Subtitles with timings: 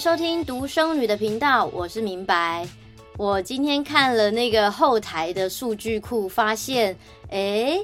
[0.00, 2.66] 收听独生女的频道，我是明白。
[3.18, 6.96] 我今天看了那个后台的数据库，发现，
[7.28, 7.78] 诶，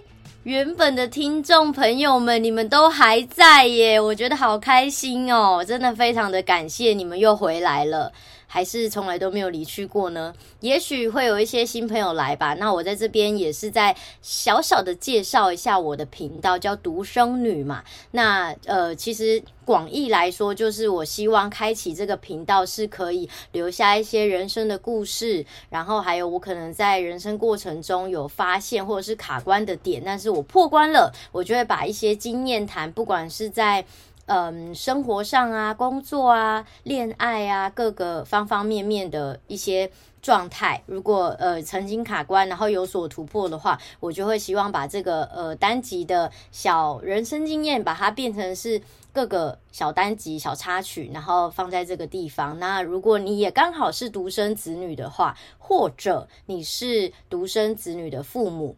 [0.44, 8.10] 原本的听众朋友们，你们都还在耶，我觉得好开心哦，真的非常的感谢你们又回来了。
[8.56, 10.32] 还是从来都没有离去过呢？
[10.60, 12.54] 也许会有一些新朋友来吧。
[12.54, 17.84] 那我在这边也是在小小的介绍一下我的频道，叫独生女嘛。
[18.12, 33.84] 那呃，其实广义来说，就是我希望开启这个频道是可以留下一些人生的故事，然后还有我可能在人生过程中有发现或者是卡关的点，但是我破关了，我就会把一些经验谈，不管是在。
[34.26, 39.88] 嗯，生活上啊，工作啊，恋爱啊，各个方方面面的一些
[40.20, 52.58] 状态，如果呃曾经卡关，然后有所突破的话，我就会希望把这个呃单集的小人生经验，把它变成是各个小单集、小插曲，然后放在这个地方。
[52.58, 58.76] 那如果你也刚好是独生子女的话，或者你是独生子女的父母。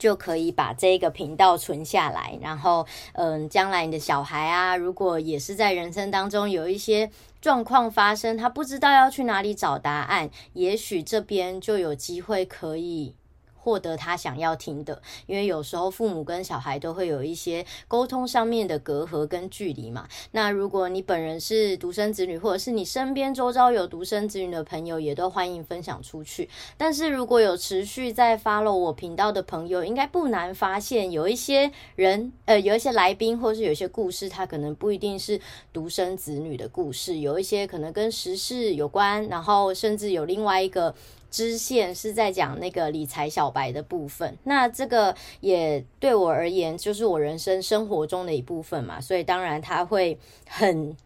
[0.00, 7.10] 就可以把这个频道存下来，然后，嗯，将来你的小孩啊，如果也是在人生当中有一些
[7.42, 13.14] 状况发生，他不知道要去哪里找答案，也许这边就有机会可以。
[13.62, 20.08] 获得他想要听的，因为有时候父母跟小孩都会有一些沟通上面的隔阂跟距离嘛。
[20.30, 26.48] 那如果你本人是独生子女，或者是你身边周遭有独生子女的朋友，也都欢迎分享出去。
[26.78, 35.38] 但是如果有持续在 follow 我频道的朋友，应该不难发现，有一些人，呃，有一些来宾，或是有一些故事，他可能不一定是
[35.72, 40.94] 独生子女的故事，有一些可能跟时事有关，然后甚至有另外一个。
[41.30, 50.18] 支线是在讲那个理财小白的部分，那这个也对我而言就是我人生生活中的一部分嘛，所以当然它会
[50.48, 50.96] 很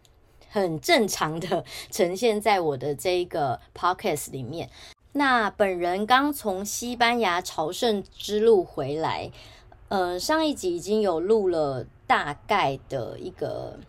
[0.49, 4.69] 很正常的 呈现在我的这个 podcast 里面。
[5.13, 9.31] 那本人刚从西班牙朝圣之路回来，
[9.89, 13.79] 呃，上一集已经有录了大概的一个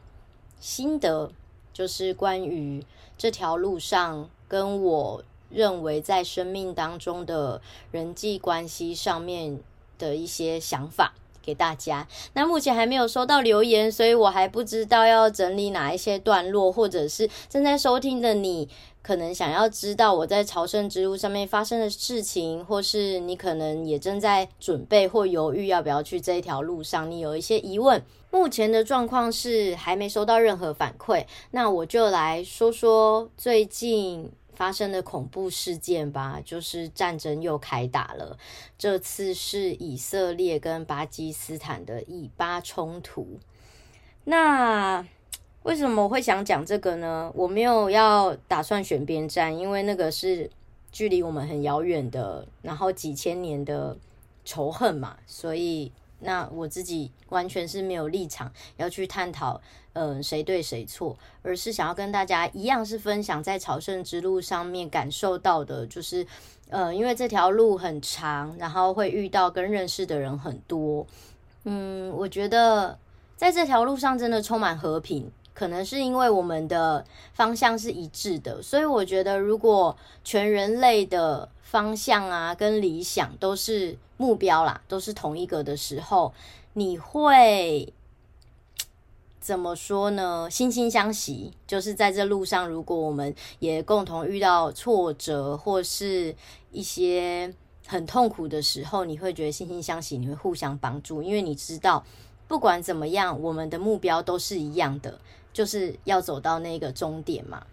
[0.60, 1.32] 心得，
[1.72, 2.84] 就是关于
[3.16, 5.24] 这条路上跟我。
[5.50, 9.60] 认为在生命当中的人际关系上面
[9.98, 12.06] 的一些想法给大家。
[12.32, 18.68] 那目前还没有收到留言，所以我还不知道要整理哪一些段落，或者是正在收听的你，
[19.00, 28.02] 可能想要知道我在朝圣之路上面发生的事情，或是你可能也正在准备或犹豫要不要去这一条路上，你有一些疑问。
[28.32, 34.30] 目前的状况是还没收到任何反馈，那我就来说说最近。
[34.56, 38.36] 发生的恐怖事件吧，就是战争又开打了。
[38.76, 43.38] 这次是以色列跟巴基斯坦的以巴冲突。
[44.24, 45.06] 那
[45.62, 47.30] 为什么我会想讲这个呢？
[47.34, 50.50] 我没有要打算选边站，因为那个是
[50.90, 53.96] 距离我们很遥远的，然后几千年的
[54.44, 55.92] 仇恨嘛，所以。
[56.18, 59.60] 那我自己完全是没有立场要去探讨，
[59.98, 66.26] 嗯、谁对谁错，而是想要跟大家一样是分享在朝圣之路上面感受到的，就是，
[66.68, 71.06] 呃，因为这条路很长，然后会遇到跟认识的人很多，
[71.64, 72.98] 嗯，我觉得
[73.36, 83.96] 在这条路上真的充满和平，可能是因为我们的方向是一致的，所以我觉得如果全人类的方向啊跟理想都是。
[84.18, 86.32] 目标啦，都是同一个的时候，
[86.72, 87.92] 你会
[89.46, 90.48] 怎么说呢？
[90.50, 96.34] 惺惺相惜，就是在这路上，如果我们也共同遇到挫折或是
[96.72, 97.54] 一些
[97.86, 102.04] 很痛苦的时候，你会觉得惺惺相惜，你会互相帮助，因为你知道，
[102.48, 105.20] 不管怎么样，我们的目标都是一样的，
[105.52, 107.64] 就是要走到那个终点嘛。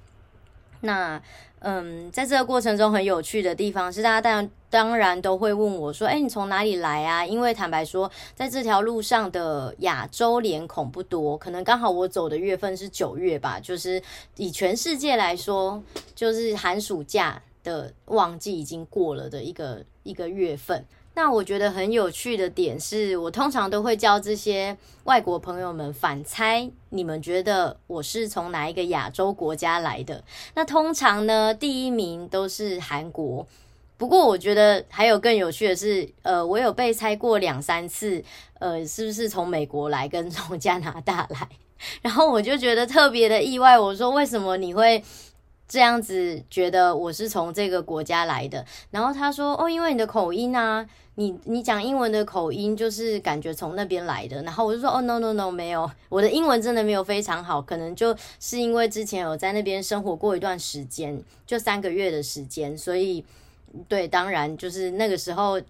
[0.85, 1.21] 那，
[1.59, 14.01] 嗯，在这个过程中很有趣的地方是，大家当然当然都会问我说：“哎，你从哪里来啊？”因为坦白说，在这条路上的亚洲脸孔不多，可能刚好我走的月份是九月吧，就是
[14.35, 15.81] 以全世界来说，
[16.13, 20.85] 就是寒暑假的旺季已经过了的一个一个月份。
[21.15, 30.23] 那我觉得很有趣的点是，我通常都会教这些外国朋友们反猜，你们觉得我是从哪一个亚洲国家来的？
[30.55, 33.45] 那通常呢，第一名都是韩国。
[33.95, 38.23] 不过我觉得还有更有趣的是，呃，我有被猜过两三次，
[38.59, 41.47] 呃，是不是从美国来跟从加拿大来？
[42.01, 45.03] 然后我就觉得特别的意外，我说为什么你会？
[45.65, 63.23] 这样子觉得我是从这个国家来的，然后他说哦，因为你的口音啊，你你讲英文的口音就是感觉从那边来的，然后我就说哦，no no no，没有，我的英文真的没有非常好，可能就是因为之前有在那边生活过一段时间，就三个月的时间，所以
[63.87, 65.61] 对，当然就是那个时候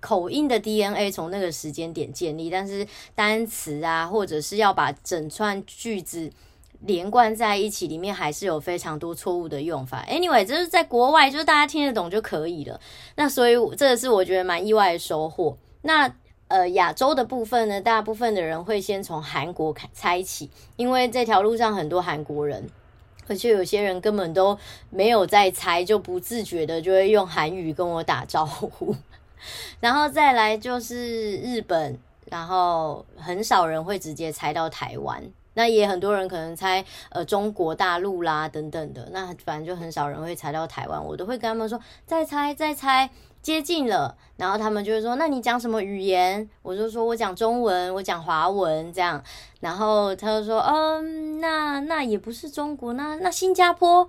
[0.00, 6.30] 口音的 DNA 从那个时间点建立，但是单词啊，或者是要把整串句子。
[6.86, 10.04] 连贯在一起，里面还是有非常多错误的用法。
[10.08, 12.80] Anyway，就是在国外，就是大家听得懂就可以了。
[13.16, 15.56] 那所以这个是我觉得蛮意外的收获。
[15.82, 16.14] 那
[16.48, 22.68] 呃，亚洲的部分呢，大部分的人会先从韩国猜起，因为这条路上很多韩国人，
[23.28, 24.58] 而且有些人根本都
[24.90, 28.94] 没有在猜，就不自觉的就会用韩语跟我打招呼。
[29.78, 31.96] 然后再来就是日本，
[32.26, 35.22] 然后很少人会直接猜到台湾。
[35.60, 41.04] 那也很多人可能猜呃中国大陆啦等等的，那反正就很少人会猜到台湾。
[41.04, 43.10] 我都会跟他们说再猜再猜，
[43.42, 46.48] 接近了，然后他们就会说那你讲什么语言？
[46.62, 49.22] 我就说我讲中文，我讲华文这样。
[49.60, 54.08] 然后他就说嗯，那那也不是中国，那那新加坡，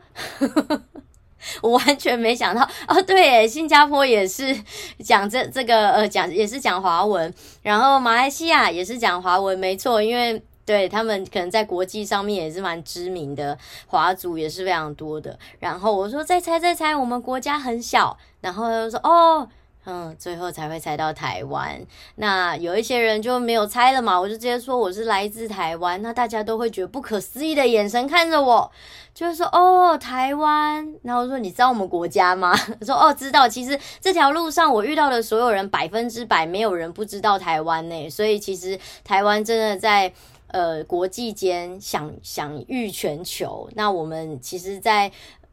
[1.61, 4.57] 我完全没想到哦，对，新加坡也是
[4.99, 10.41] 讲这这个呃讲也是讲华文，然后马来西亚也是讲华文，没错，因为。
[10.63, 15.37] 对，他们可能在国际上面也是蛮知名的，华族也是非常多的。
[15.59, 18.17] 然后我说再猜再猜，我们国家很小。
[18.41, 19.47] 然后他就说哦，
[19.85, 21.81] 嗯，最后才会猜到台湾。
[22.15, 26.01] 那有一些人就没有猜了嘛，我就直接说我是来自台湾。
[26.01, 28.71] 那大家都会觉得不可思议的眼神看着我，
[29.13, 30.95] 就是说哦，台湾。
[31.01, 32.55] 然后说你知道我们国家吗？
[32.85, 33.47] 说哦，知道。
[33.47, 38.09] 其实这条路上我遇到的所有人，百分之百没有人不知道台湾呢。
[38.09, 40.13] 所以其实台湾真的在。
[40.51, 45.11] 呃，国际间享享誉全球，那我们其实，在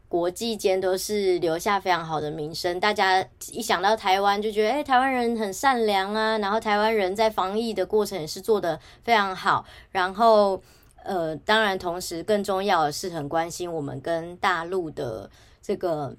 [0.09, 2.81] 国际间都是留下非常好的名声。
[2.81, 6.37] 大家一想到台湾，就觉得，哎，台湾人很善良啊。
[6.39, 9.65] 然后，台湾人在防疫的过程也是做得非常好。
[9.93, 10.61] 然后，
[11.05, 15.31] 呃，当然，同时更重要的是，很关心我们跟大陆的
[15.63, 16.17] 这个。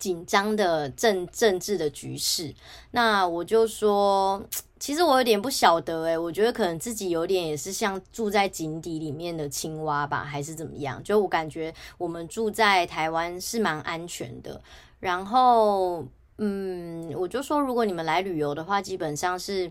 [0.00, 2.52] 紧张的政政治的局势，
[2.90, 4.42] 那我就说，
[4.80, 11.00] 其实我有点不晓得诶，我觉得可能自己有点也是像住在井底里面的青蛙吧，还是怎么样？
[11.04, 14.60] 就我感觉我们住在台湾是蛮安全的。
[14.98, 16.04] 然后，
[16.38, 19.70] 嗯，我就说，如果你们来旅游的话，基本上是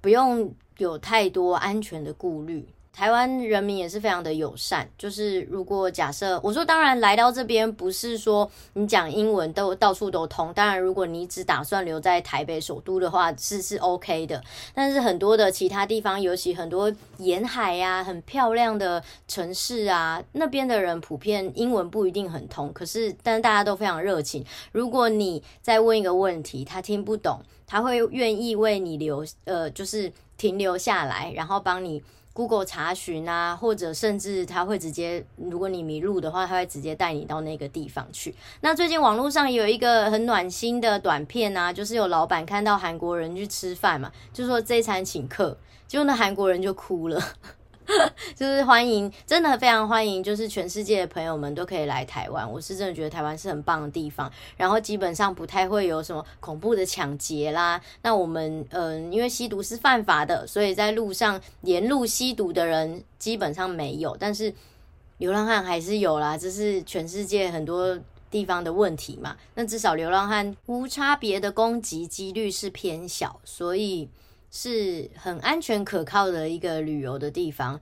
[0.00, 2.68] 不用有太多安全的顾虑。
[2.96, 14.42] 台湾人民也是非常的友善，就是如果假设我说，当然来到这边不是说你讲英文都到处都通，当然如果你只打算留在台北首都的话，是是 OK 的。
[14.72, 24.42] 但是很多的其他地方，尤其很多沿海呀、啊、很漂亮的城市啊，那边的人普遍英文不一定很通，可是但大家都非常热情。
[24.72, 32.02] 如果你再问一个问题，他听不懂，他会愿意为你留呃，就是停留下来，然后帮你。
[32.36, 38.34] Google 查询啊，或者甚至他会直接，如果你迷路的话，他会直接带你到那个地方去。
[38.60, 45.56] 那最近网络上有一个很暖心的短片啊，就是有老板看到韩国人去吃饭嘛，就说这餐请客，
[45.88, 47.18] 结果那韩国人就哭了。
[48.34, 52.50] 就是欢迎，真的非常欢迎，就是全世界的朋友们都可以来台湾。
[52.50, 57.80] 我是真的觉得台湾是很棒的地方，然后基本上不太会有什么恐怖的抢劫啦。
[58.02, 64.52] 那我们嗯、因为吸毒是犯法的，所以在路上沿路吸毒的人基本上没有，但是
[65.18, 66.36] 流浪汉还是有啦。
[66.36, 67.98] 这是全世界很多
[68.30, 69.36] 地方的问题嘛。
[69.54, 74.08] 那至少流浪汉无差别的攻击几率是偏小，所以。
[74.58, 77.78] 是很安全可靠的一个旅游的地方。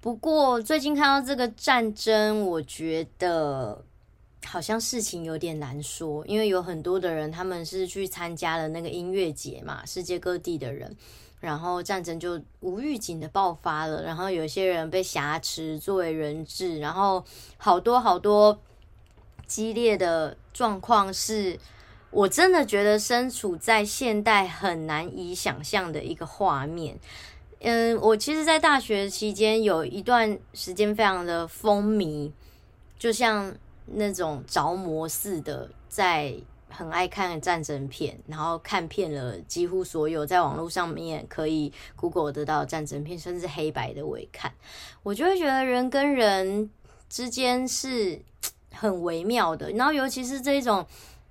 [0.00, 3.84] 不过最近看到这个战争，我觉得
[4.44, 10.92] 好像事情有点难说，因为有很多的人他们是去参加了那个音乐节嘛，世界各地的人，
[11.38, 17.24] 然后战争就无预警的爆发了，然后有些人被挟持作为人质，然后
[17.56, 18.58] 好多好多
[19.46, 21.56] 激烈的状况是。
[22.10, 26.98] 我真的觉得身处在现代很难以想象的一个画面。
[27.60, 32.30] 嗯，我其实，在大学期间有一段时间非常的风靡，
[32.98, 33.52] 就像
[33.86, 36.34] 那种着魔似的，在
[36.68, 44.52] 很爱看战争片，然后看遍了几乎所有在网络上面可以 Google 得到战争片，甚至黑白的我也看，
[45.02, 46.70] 我就会觉得人跟人
[47.08, 48.20] 之间是
[48.72, 50.86] 很微妙的，然后尤其是这种。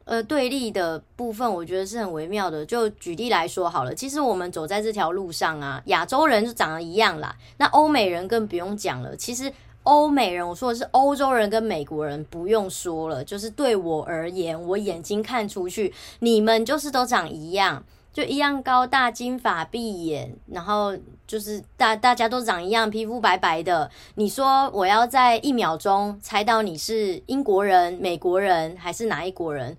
[0.05, 2.65] 呃，对立的部分，我觉得是很微妙的。
[2.65, 7.35] 就举例来说好了，其实我们走在这条路上啊，亚洲人就长得一样啦。
[7.57, 9.15] 那欧美人更不用讲了。
[9.17, 9.51] 其实
[9.83, 17.83] 欧美人，我说的是欧洲人跟美国人，不用说了，就是对我而言，我眼睛看出去，你们就是都长一样。
[18.13, 20.95] 就一样高大、金发碧眼，然后
[21.27, 23.91] 就是大大家都长一样，皮肤白白的。
[24.13, 29.75] 你说我要在一秒钟猜到你是英国人、美国人还是哪一国人，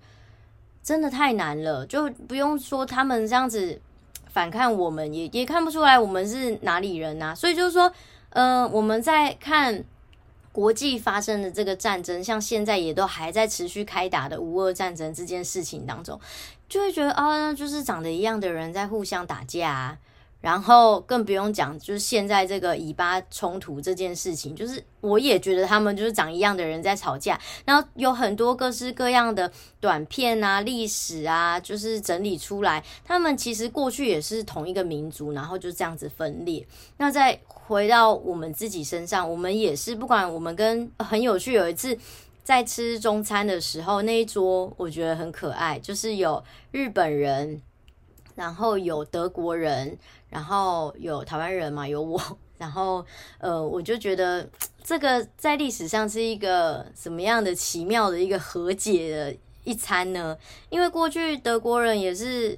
[0.87, 1.85] 真的太难了。
[1.85, 3.81] 就不用说他们这样子
[4.29, 7.35] 反抗我们，也也看不出来我们是哪里人啊。
[7.35, 7.91] 所以就是说，
[8.29, 9.83] 呃，我们在看。
[10.49, 16.19] 国际发生的这个战争，像现在也都还在持续开打的无恶战争这件事情当中，
[16.67, 19.95] 就会觉得啊，就是长得一样的人在互相打架。
[20.39, 27.39] 然后更不用讲，就是现在这个以巴冲突这件事情，就是我也觉得他们就是长一样的人在吵架。
[27.65, 36.65] 然后有很多各式各样的短片啊、历史啊，就是整理出来，他们其实过去也是同一个民族，然后就这样子分裂。
[36.97, 41.97] 那再回到我们自己身上，我们也是，不管我们跟很有趣，有一次
[42.43, 47.61] 在吃中餐的时候，那一桌我觉得很可爱，就是有日本人。
[48.37, 49.97] 然后有德国人，
[50.29, 52.21] 然后有台湾人嘛，有我，
[52.57, 53.05] 然后
[53.39, 54.47] 呃，我就觉得
[54.81, 60.37] 这个在历史上是一个什么样的奇妙的一个和解的一餐呢？
[60.69, 62.57] 因为过去德国人也是。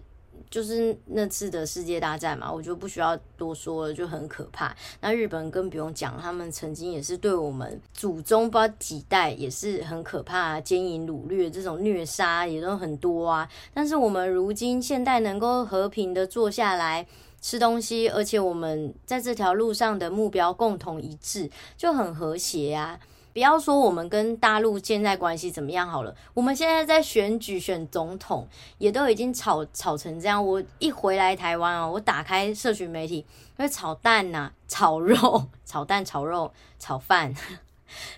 [0.50, 4.76] 就是那次的世界大战嘛，我就不需要多说了，就很可怕。
[5.02, 13.48] 那日本更不用讲，他们曾经也是对我们祖宗不知道几代也是很可怕，奸淫掳掠这种虐杀也都很多啊。
[13.74, 17.06] 但是我们如今现代能够和平的坐下来
[17.40, 23.00] 吃东西，而且我们在这条路上的目标共同一致，就很和谐啊。
[23.32, 28.48] 不要说我们跟大陆现在关系怎么样好了，我们现在在选举选总统，
[28.80, 30.44] 也都已经吵吵成这样。
[30.46, 37.34] 我一回来台湾啊，我打开社群媒体，会炒蛋呐、炒肉， 炒蛋，炒肉，炒饭，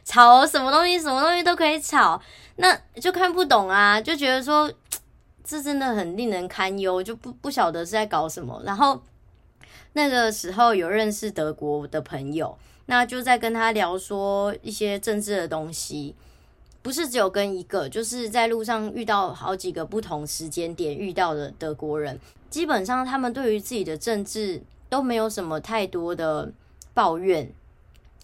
[0.04, 2.22] 炒什么东西，什么东西都可以炒，
[2.56, 4.72] 那就看不懂啊，就觉得说
[5.44, 8.62] 这真的很令人堪忧，就不不晓得是在搞什么。
[8.66, 9.02] 然后
[9.94, 12.58] 那个时候有认识德国的朋友。
[12.92, 16.14] 那就在跟他聊说一些政治的东西，
[16.82, 22.20] 不是只有跟一个，就是在路上遇到好几个不同时间点遇到的德国人，
[22.50, 26.52] 基本上他们对于自己的政治都没有什么太多的
[26.94, 27.50] 抱怨，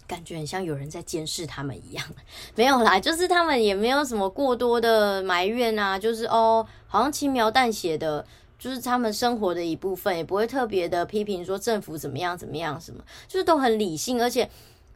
[0.06, 2.04] 感觉很像有人在监视他们一样。
[2.54, 8.22] 没有啦，就是他们也没有什么过多的埋怨啊，就是哦，好像轻描淡写的。
[8.58, 14.50] 就是他们生活的一部分，也不会特别的批评说政府怎么样怎么样什么，就是都很理性，而且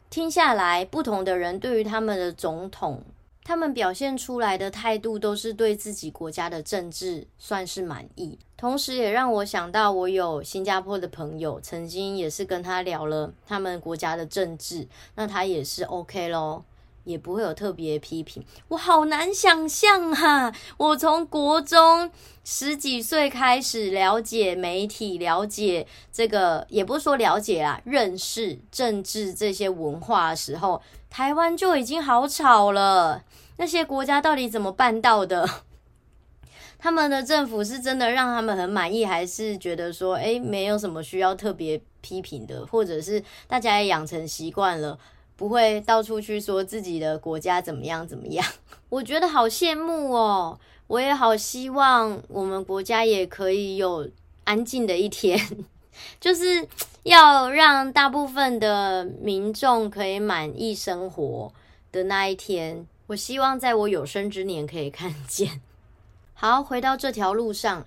[0.09, 3.01] 听下来，不同的人对于他们的总统，
[3.43, 16.63] 他们表现出来的态度都是对自己国家的政治算是满意，同时也让我想到，我有新加坡的朋友，曾经也是跟他聊了他们国家的政治，那他也是 OK 咯。
[17.03, 20.53] 也不会有特别批评，我好难想象啊！
[20.77, 22.09] 我从国中
[22.43, 33.23] 十几岁开始了解媒体，了解这个，也不是说了解啊，认识政治这些文化的时候，台湾就已经好吵了。
[33.57, 35.47] 那些国家到底怎么办到的？
[36.79, 44.97] 他们的政府是真的让他们很满意，还是觉得说，诶，没有什么需要特别批评的，或者是大家也养成习惯了？
[45.35, 48.45] 不会到处去说自己的国家怎么样怎么样，
[48.89, 50.59] 我觉得好羡慕哦！
[50.87, 54.07] 我也好希望我们国家也可以有
[54.43, 55.39] 安静的一天，
[56.21, 56.67] 就是
[57.03, 61.51] 要让大部分的民众可以满意生活
[61.91, 62.85] 的那一天。
[63.07, 65.61] 我希望在我有生之年可以看见。
[66.35, 67.85] 好，回到这条路上，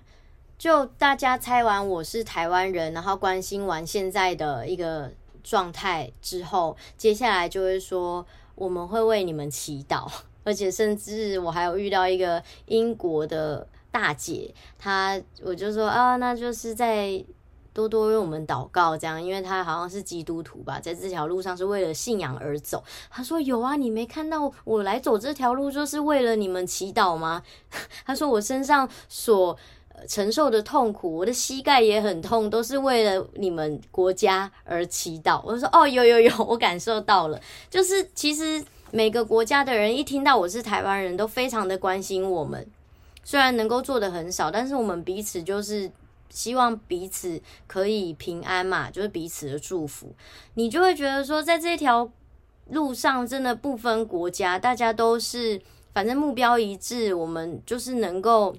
[0.57, 5.11] 就大家猜完我是台湾人，然后关心完现在的一个。
[5.47, 10.05] 状态之后，接下来就会说我们会为你们祈祷，
[10.43, 17.23] 而且甚至我还有遇到一个英国的大姐，她我就说啊，那就是在
[17.73, 22.83] 多多为我们祷告这样，因为她好像是基督徒吧，在这条路上是为了信仰而走。
[23.09, 27.41] 她说有啊，你没看到我来走这条路就是为了你们祈祷吗？
[28.05, 29.57] 她说我身上所。
[30.07, 35.41] 承受的痛苦，我的膝盖也很痛，都是为了你们国家而祈祷。
[35.45, 37.39] 我说哦，有有有， 我感受到了。
[37.69, 42.67] 就是其实每个国家的人一听到我是台湾人都非常的关心我们，
[43.23, 45.89] 虽然能够做的很少，但是我们彼此就是
[46.29, 50.13] 希望彼此可以平安嘛，就是彼此的祝福。
[50.53, 52.09] 你就会觉得说，在这条
[52.69, 55.59] 路上真的不分国家，大家都是
[55.93, 58.55] 反正目标一致，我们就是能够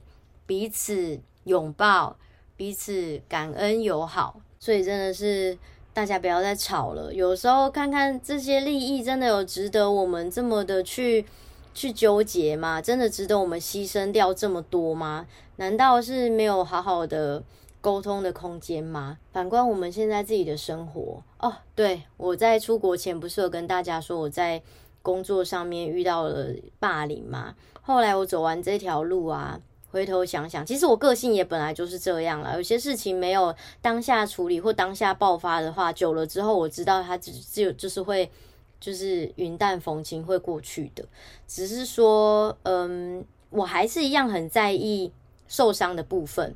[0.49, 1.21] 彼此。
[1.45, 2.14] 拥抱
[2.59, 5.57] 彼此，感恩友好，所以真的是
[5.95, 7.14] 大家不要再吵了。
[7.14, 11.25] 有时候看看这些利益，真的有值得我们这么的去
[11.73, 12.83] 去纠结吗？
[12.83, 15.26] 真的值得我们牺牲掉这么多吗？
[15.57, 17.43] 难道是没有好好的
[17.81, 19.17] 沟通的空间吗？
[19.33, 24.61] 反观我们现在自己的生活哦，对，我在出国前不是有跟大家说我在
[25.00, 27.55] 工作上面遇到了霸凌吗？
[27.81, 29.59] 后来我走完这条路啊。
[29.90, 32.57] 回头想想，其实我个性也本来就是这样了。
[32.57, 38.30] 有些事情没有当下处理或当下爆发的话，久了之后，我知道它只只有就是会
[38.78, 41.04] 就是云淡风轻会过去的。
[41.47, 45.11] 只是说，嗯，我还是一样很在意
[45.47, 46.54] 受伤的部分。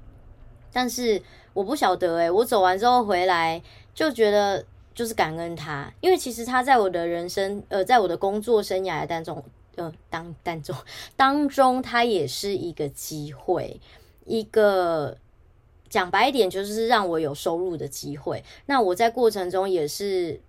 [0.71, 1.23] 但是
[1.55, 3.63] 我不晓得，诶，我走完之后回来
[3.95, 9.43] 就觉得就是感恩他，因为其实他在我的人生，呃，在我的工作生涯当中。
[9.77, 10.77] 呃，当当中
[11.17, 13.81] 当中，它也是一个机会，
[14.27, 15.17] 一个
[15.89, 18.43] 讲白一点，就是让我有收入的机会。
[18.67, 20.41] 那我在过程中也是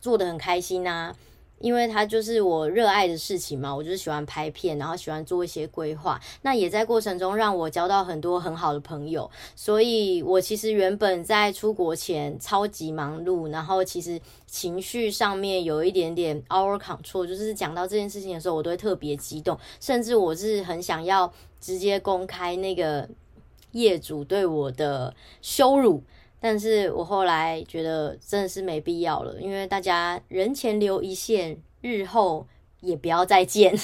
[0.00, 1.14] 做的很开心呐。
[1.60, 6.20] 因为它就是我热爱的事情嘛，我就是喜欢拍片，然后喜欢做一些规划。
[6.42, 23.08] 那也在过程中让我交到很多很好的朋友，所以我其实原本在出国前超级忙碌，然后其实情绪上面有一点点 our control，就是讲到这件事情的时候，我都会特别激动，甚至我是很想要直接公开那个
[23.72, 26.02] 业主对我的羞辱。
[26.40, 32.46] 但是我后来觉得真的是没必要了，因为大家人前留一线，日后
[32.80, 33.76] 也不要再见。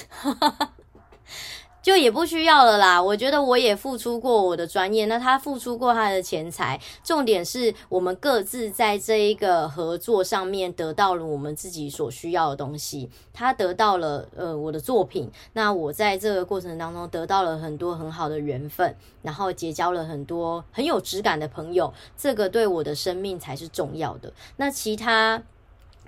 [1.85, 3.01] 就也不需要了啦。
[3.01, 6.81] 我觉得我也付出过我的专业，那他付出过他的钱财。
[7.05, 13.11] 重点是我们各自在这一个合作上面得到了我们自己所需要的东西。
[13.35, 21.93] 他得到了呃我的作品，那我在这个过程当中得到了很多很好的缘分，然后结交了很多很有质感的朋友。
[22.17, 24.33] 这个对我的生命才是重要的。
[24.57, 25.43] 那其他。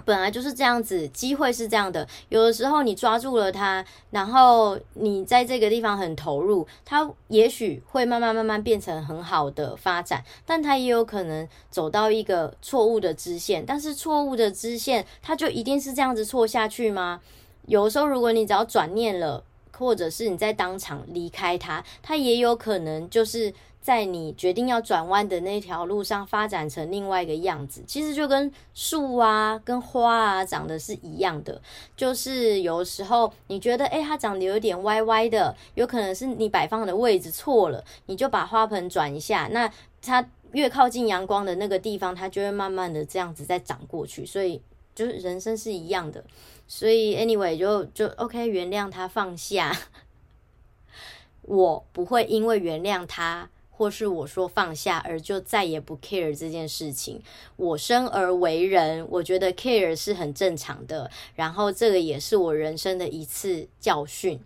[0.04, 2.06] 本来就是这样子，机会是这样的。
[2.28, 13.64] 有的时候你抓住了它，然后你在这个地方很投入，它也许会慢慢慢慢变成很好的发展，但它也有可能走到一个错误的支线。
[13.66, 17.20] 但是错误的支线，它就一定是这样子错下去吗？
[17.66, 19.42] 有的时候，如果你只要转念了，
[19.76, 23.52] 或者是你在当场离开它，它也有可能就是。
[23.86, 31.62] 在你决定要转弯的那条路上发展成另外一个样子，其实就跟树啊、跟花啊长得是一样的。
[31.96, 44.26] 就是有时候你觉得，诶，它长得有点歪歪的，有可能是你摆放的位置错了，你就把花盆转一下，那它越靠近阳光的那个地方，它就会慢慢的这样子再长过去。
[44.26, 44.60] 所以
[44.96, 46.24] 就是人生是一样的。
[46.66, 49.76] 所以 anyway 就就 OK，原谅他，放下。
[51.42, 53.50] 我不会因为原谅他。
[53.78, 57.20] 或是我说放下，而就再也不 care 这件事情。
[57.56, 61.10] 我生而为人，我觉得 care 是很正常的。
[61.34, 64.40] 然后这个也是我人生的一次教训，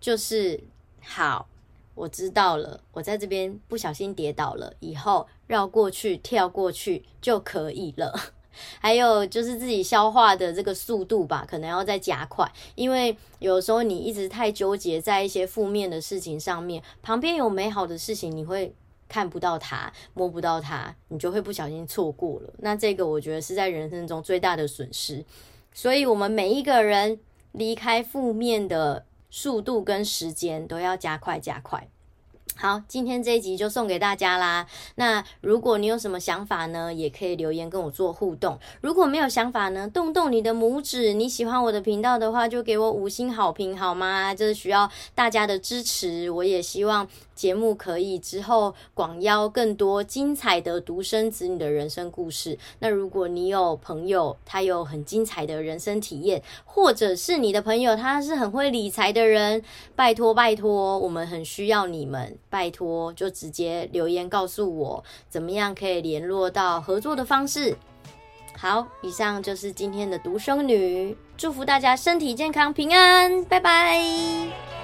[0.00, 0.60] 就是
[1.00, 1.46] 好，
[1.94, 8.32] 我知道了，我在这边不小心跌倒了，以后绕过去、跳过去就可以了。
[8.80, 18.74] 还有就是自己消化的这个速度吧，可能要再加快，因为有时候你一直太纠结在一些负面的事情上面，旁边有美好的事情，你会
[19.08, 22.52] 看不到它，摸不到它，你就会不小心错过了。
[22.58, 25.24] 那这个我觉得是在人生中最大的损失，
[25.72, 27.20] 所以我们每一个人
[27.52, 31.88] 离开负面的速度跟时间都要加快加快。
[32.58, 34.66] 好，今天这一集就送给大家啦。
[34.94, 38.58] 那如果你有什么想法呢，也可以留言跟我做互动。
[38.80, 41.12] 如果没有想法呢，动动你的拇指。
[41.12, 44.34] 你喜欢我的频道的话，就给我五星好评好吗？
[44.34, 46.30] 这需要大家的支持。
[46.30, 47.06] 我也希望。
[47.36, 52.58] 节目可以之后广邀更多精彩的独生子女的人生故事。
[52.78, 59.62] 那如果你有朋友，他有很精彩的人生体验，或者是你的朋友他是很会理财的人，
[59.94, 67.76] 拜托拜托，我们很需要你们，拜托就直接留言告诉我，怎么样可以联络到合作的方式。
[68.56, 74.75] 好，以上就是今天的独生女，祝福大家身体健康平安，拜拜。